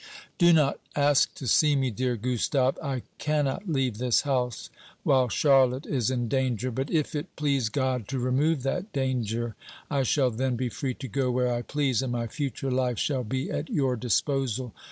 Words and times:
"Do 0.39 0.51
not 0.51 0.79
ask 0.95 1.31
to 1.35 1.45
see 1.45 1.75
me, 1.75 1.91
dear 1.91 2.15
Gustave. 2.15 2.75
I 2.81 3.03
cannot 3.19 3.69
leave 3.69 3.99
this 3.99 4.21
house 4.21 4.71
while 5.03 5.29
Charlotte 5.29 5.85
is 5.85 6.09
in 6.09 6.27
danger; 6.27 6.71
but 6.71 6.89
if 6.89 7.13
it 7.13 7.27
please 7.35 7.69
God 7.69 8.07
to 8.07 8.17
remove 8.17 8.63
that 8.63 8.91
danger, 8.93 9.55
I 9.91 10.01
shall 10.01 10.31
then 10.31 10.55
be 10.55 10.69
free 10.69 10.95
to 10.95 11.07
go 11.07 11.29
where 11.29 11.53
I 11.53 11.61
please, 11.61 12.01
and 12.01 12.11
my 12.13 12.25
future 12.25 12.71
life 12.71 12.97
shall 12.97 13.23
be 13.23 13.51
at 13.51 13.69
your 13.69 13.95
disposal. 13.95 14.73